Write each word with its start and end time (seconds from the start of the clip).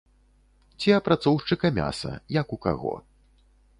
Ці 0.79 0.95
апрацоўшчыка 0.99 1.71
мяса, 1.81 2.11
як 2.41 2.47
у 2.59 2.59
каго. 2.65 2.95